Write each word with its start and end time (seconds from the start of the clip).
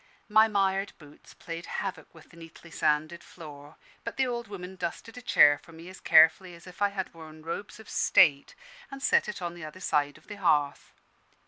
My 0.27 0.47
mired 0.47 0.93
boots 0.97 1.35
played 1.35 1.67
havoc 1.67 2.11
with 2.11 2.31
the 2.31 2.35
neatly 2.37 2.71
sanded 2.71 3.23
floor; 3.23 3.77
but 4.03 4.17
the 4.17 4.25
old 4.25 4.47
woman 4.47 4.75
dusted 4.75 5.15
a 5.15 5.21
chair 5.21 5.59
for 5.59 5.73
me 5.73 5.89
as 5.89 5.99
carefully 5.99 6.55
as 6.55 6.65
if 6.65 6.81
I 6.81 6.89
had 6.89 7.13
worn 7.13 7.43
robes 7.43 7.79
of 7.79 7.87
state, 7.87 8.55
and 8.89 8.99
set 9.03 9.29
it 9.29 9.43
on 9.43 9.53
the 9.53 9.63
other 9.63 9.79
side 9.79 10.17
of 10.17 10.25
the 10.25 10.37
hearth. 10.37 10.91